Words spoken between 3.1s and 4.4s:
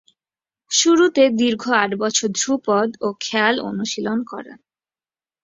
খেয়াল অনুশীলন